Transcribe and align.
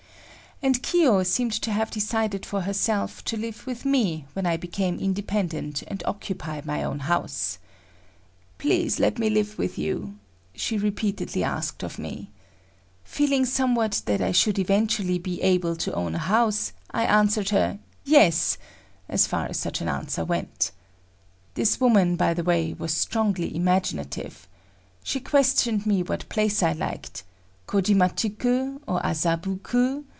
And 0.63 0.83
Kiyo 0.83 1.23
seemed 1.23 1.53
to 1.53 1.71
have 1.71 1.89
decided 1.89 2.45
for 2.45 2.61
herself 2.61 3.23
to 3.25 3.35
live 3.35 3.65
with 3.65 3.83
me 3.83 4.25
when 4.33 4.45
I 4.45 4.57
became 4.57 4.99
independent 4.99 5.81
and 5.87 6.03
occupy 6.05 6.61
my 6.63 6.83
own 6.83 6.99
house. 6.99 7.57
"Please 8.59 8.99
let 8.99 9.17
me 9.17 9.27
live 9.31 9.57
with 9.57 9.79
you,"—she 9.79 10.77
repeatedly 10.77 11.43
asked 11.43 11.81
of 11.83 11.97
me. 11.97 12.29
Feeling 13.03 13.43
somewhat 13.43 14.03
that 14.05 14.21
I 14.21 14.31
should 14.31 14.59
eventually 14.59 15.17
be 15.17 15.41
able 15.41 15.75
to 15.77 15.95
own 15.95 16.13
a 16.13 16.19
house, 16.19 16.73
I 16.91 17.05
answered 17.05 17.49
her 17.49 17.79
"Yes," 18.05 18.59
as 19.09 19.25
far 19.25 19.47
as 19.47 19.57
such 19.57 19.81
an 19.81 19.87
answer 19.89 20.23
went. 20.23 20.69
This 21.55 21.79
woman, 21.79 22.15
by 22.17 22.35
the 22.35 22.43
way, 22.43 22.75
was 22.77 22.93
strongly 22.93 23.55
imaginative. 23.55 24.47
She 25.03 25.21
questioned 25.21 25.87
me 25.87 26.03
what 26.03 26.29
place 26.29 26.61
I 26.61 26.73
liked,—Kojimachi 26.73 28.37
ku 28.37 28.79
or 28.87 29.01
Azabu 29.01 29.63
ku? 29.63 30.05